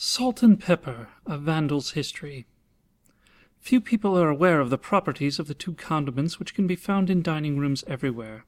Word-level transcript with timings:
Salt 0.00 0.44
and 0.44 0.60
pepper, 0.60 1.08
a 1.26 1.36
Vandal's 1.36 1.90
history. 1.90 2.46
Few 3.58 3.80
people 3.80 4.16
are 4.16 4.28
aware 4.28 4.60
of 4.60 4.70
the 4.70 4.78
properties 4.78 5.40
of 5.40 5.48
the 5.48 5.54
two 5.54 5.72
condiments 5.72 6.38
which 6.38 6.54
can 6.54 6.68
be 6.68 6.76
found 6.76 7.10
in 7.10 7.20
dining 7.20 7.58
rooms 7.58 7.82
everywhere. 7.88 8.44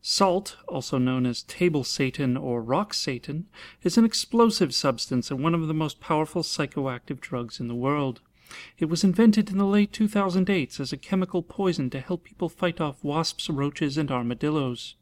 Salt, 0.00 0.56
also 0.66 0.96
known 0.96 1.26
as 1.26 1.42
table 1.42 1.84
Satan 1.84 2.34
or 2.34 2.62
rock 2.62 2.94
Satan, 2.94 3.44
is 3.82 3.98
an 3.98 4.06
explosive 4.06 4.74
substance 4.74 5.30
and 5.30 5.42
one 5.42 5.54
of 5.54 5.68
the 5.68 5.74
most 5.74 6.00
powerful 6.00 6.42
psychoactive 6.42 7.20
drugs 7.20 7.60
in 7.60 7.68
the 7.68 7.74
world. 7.74 8.22
It 8.78 8.86
was 8.86 9.04
invented 9.04 9.50
in 9.50 9.58
the 9.58 9.66
late 9.66 9.92
2008 9.92 10.80
as 10.80 10.94
a 10.94 10.96
chemical 10.96 11.42
poison 11.42 11.90
to 11.90 12.00
help 12.00 12.24
people 12.24 12.48
fight 12.48 12.80
off 12.80 13.04
wasps, 13.04 13.50
roaches, 13.50 13.98
and 13.98 14.10
armadillos. 14.10 14.94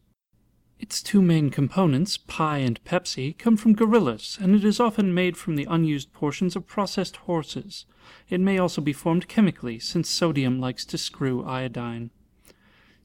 Its 0.84 1.02
two 1.02 1.22
main 1.22 1.48
components, 1.48 2.18
pie 2.18 2.58
and 2.58 2.78
Pepsi, 2.84 3.32
come 3.38 3.56
from 3.56 3.72
gorillas, 3.72 4.36
and 4.38 4.54
it 4.54 4.62
is 4.62 4.78
often 4.78 5.14
made 5.14 5.34
from 5.34 5.56
the 5.56 5.66
unused 5.70 6.12
portions 6.12 6.54
of 6.54 6.66
processed 6.66 7.16
horses. 7.16 7.86
It 8.28 8.38
may 8.38 8.58
also 8.58 8.82
be 8.82 8.92
formed 8.92 9.26
chemically, 9.26 9.78
since 9.78 10.10
sodium 10.10 10.60
likes 10.60 10.84
to 10.84 10.98
screw 10.98 11.42
iodine. 11.42 12.10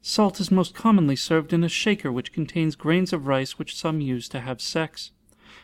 Salt 0.02 0.40
is 0.40 0.50
most 0.50 0.74
commonly 0.74 1.16
served 1.16 1.54
in 1.54 1.64
a 1.64 1.70
shaker 1.70 2.12
which 2.12 2.34
contains 2.34 2.76
grains 2.76 3.14
of 3.14 3.26
rice 3.26 3.58
which 3.58 3.74
some 3.74 4.02
use 4.02 4.28
to 4.28 4.40
have 4.40 4.60
sex. 4.60 5.12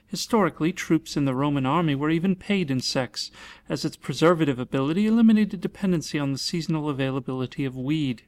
Historically, 0.07 0.73
troops 0.73 1.19
in 1.19 1.27
the 1.27 1.35
Roman 1.35 1.67
army 1.67 1.95
were 1.95 2.09
even 2.09 2.35
paid 2.35 2.71
in 2.71 2.81
sex, 2.81 3.31
as 3.69 3.85
its 3.85 3.95
preservative 3.99 4.59
ability 4.59 5.07
eliminated 5.07 5.61
dependency 5.61 6.19
on 6.19 6.33
the 6.33 6.39
seasonal 6.39 6.89
availability 6.89 7.67
of 7.67 7.77
weed. 7.77 8.23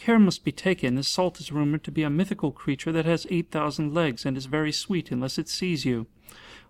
Care 0.00 0.18
must 0.18 0.44
be 0.44 0.50
taken, 0.50 0.96
as 0.96 1.06
salt 1.06 1.40
is 1.40 1.52
rumored 1.52 1.84
to 1.84 1.92
be 1.92 2.02
a 2.02 2.08
mythical 2.08 2.52
creature 2.52 2.90
that 2.90 3.04
has 3.04 3.26
8,000 3.28 3.92
legs 3.92 4.24
and 4.24 4.34
is 4.34 4.46
very 4.46 4.72
sweet 4.72 5.10
unless 5.10 5.36
it 5.36 5.46
sees 5.46 5.84
you. 5.84 6.06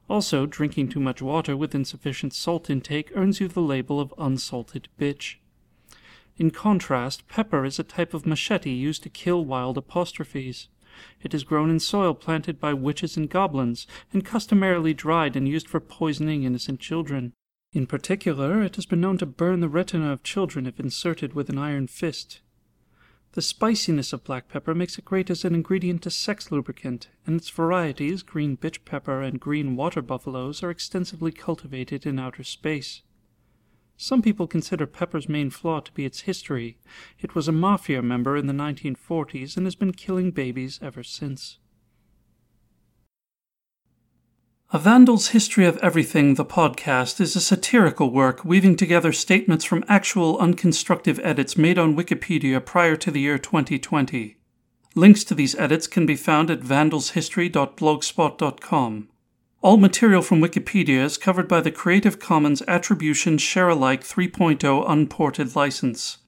Also, 0.09 0.47
drinking 0.47 0.89
too 0.89 0.99
much 0.99 1.23
water 1.23 1.57
with 1.57 1.73
insufficient 1.73 2.35
salt 2.35 2.69
intake 2.69 3.13
earns 3.15 3.39
you 3.39 3.47
the 3.47 3.63
label 3.63 4.01
of 4.01 4.13
unsalted 4.19 4.89
bitch. 4.99 5.37
In 6.39 6.51
contrast, 6.51 7.29
pepper 7.29 7.65
is 7.65 7.79
a 7.79 7.85
type 7.85 8.15
of 8.15 8.27
machete 8.27 8.73
used 8.73 9.05
to 9.05 9.09
kill 9.09 9.45
wild 9.45 9.79
apostrophes. 9.79 10.67
It 11.23 11.33
is 11.33 11.45
grown 11.45 11.71
in 11.71 11.79
soil 11.79 12.15
planted 12.15 12.59
by 12.59 12.75
witches 12.75 13.17
and 13.17 13.31
goblins, 13.31 13.87
and 14.13 14.25
customarily 14.25 14.93
dried 14.93 15.37
and 15.37 15.47
used 15.47 15.69
for 15.69 15.79
poisoning 15.79 16.43
innocent 16.43 16.81
children. 16.81 17.33
In 17.73 17.87
particular, 17.87 18.61
it 18.61 18.75
has 18.75 18.87
been 18.87 19.01
known 19.01 19.19
to 19.19 19.27
burn 19.27 19.61
the 19.61 19.69
retina 19.69 20.11
of 20.11 20.25
children 20.25 20.67
if 20.67 20.81
inserted 20.81 21.35
with 21.35 21.49
an 21.49 21.59
iron 21.59 21.87
fist. 21.87 22.41
The 23.33 23.43
spiciness 23.43 24.13
of 24.13 24.25
black 24.25 24.49
pepper 24.49 24.75
makes 24.75 24.99
it 24.99 25.05
great 25.05 25.31
as 25.31 25.45
an 25.45 25.55
ingredient 25.55 26.03
to 26.03 26.11
sex 26.11 26.51
lubricant, 26.51 27.09
and 27.25 27.37
its 27.37 27.49
varieties, 27.49 28.25
green 28.25 28.57
bitch 28.57 28.85
pepper 28.85 29.23
and 29.23 29.39
green 29.39 29.77
water 29.77 30.03
buffaloes, 30.03 30.65
are 30.65 30.71
extensively 30.71 31.31
cultivated 31.31 32.07
in 32.07 32.19
outer 32.19 32.43
space. 32.43 33.03
Some 33.97 34.21
people 34.21 34.49
consider 34.49 34.87
pepper's 34.87 35.29
main 35.29 35.51
flaw 35.51 35.79
to 35.81 35.93
be 35.93 36.05
its 36.05 36.23
history. 36.23 36.79
It 37.21 37.35
was 37.37 37.47
a 37.47 37.53
mafia 37.53 38.03
member 38.03 38.37
in 38.37 38.47
the 38.47 38.53
1940s 38.53 39.57
and 39.57 39.67
has 39.67 39.77
been 39.77 39.93
killing 39.93 40.33
babies 40.33 40.81
ever 40.83 41.05
since. 41.05 41.59
A 44.73 44.79
Vandal's 44.79 45.31
History 45.31 45.67
of 45.67 45.79
Everything, 45.79 46.35
the 46.35 46.45
podcast, 46.45 47.21
is 47.21 47.35
a 47.35 47.41
satirical 47.41 48.13
work 48.13 48.45
weaving 48.45 48.77
together 48.77 49.13
statements 49.13 49.65
from 49.65 49.83
actual 49.89 50.39
unconstructive 50.39 51.19
edits 51.25 51.59
made 51.59 51.77
on 51.77 51.97
Wikipedia 51.97 52.65
prior 52.65 52.95
to 52.95 53.11
the 53.11 53.19
year 53.19 53.37
2020. 53.37 54.37
Links 54.95 55.25
to 55.25 55.35
these 55.35 55.57
edits 55.57 55.89
can 55.89 56.07
be 56.07 56.15
found 56.15 56.53
at 56.53 56.61
vandalshistory.blogspot.com. 56.61 59.09
All 59.61 59.77
material 59.77 60.23
from 60.23 60.41
Wikipedia 60.41 61.03
is 61.03 61.19
covered 61.19 61.49
by 61.49 61.61
the 61.61 61.73
Creative 61.73 62.21
Commons 62.21 62.63
Attribution 62.69 63.39
Share 63.39 63.71
Alike 63.71 64.05
3.0 64.05 64.89
unported 64.89 65.57
license. 65.57 66.19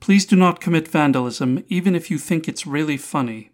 Please 0.00 0.26
do 0.26 0.34
not 0.34 0.60
commit 0.60 0.88
vandalism, 0.88 1.62
even 1.68 1.94
if 1.94 2.10
you 2.10 2.18
think 2.18 2.48
it's 2.48 2.66
really 2.66 2.96
funny. 2.96 3.52